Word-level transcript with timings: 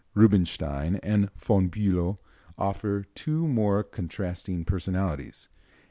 Rubinstein 0.15 0.95
and 1.03 1.29
Von 1.37 1.69
Bülow 1.69 2.17
offer 2.57 3.03
two 3.13 3.47
more 3.47 3.83
contrasting 3.83 4.65
personalities. 4.65 5.47